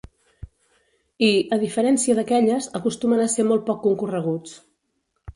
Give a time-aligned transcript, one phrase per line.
[1.25, 1.27] I,
[1.57, 4.57] a diferència d'aquelles, acostumen a ser molt poc concorreguts.